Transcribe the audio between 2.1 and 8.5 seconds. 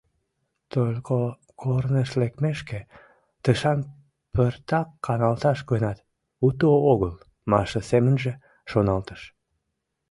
лекмешке, тышан пыртак каналташ гынат, уто огыл,— Миша семынже